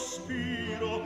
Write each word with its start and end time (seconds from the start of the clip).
sospiro 0.00 1.04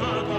oh 0.00 0.38